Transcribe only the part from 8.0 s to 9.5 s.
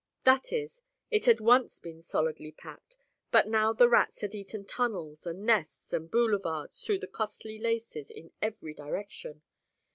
in every direction.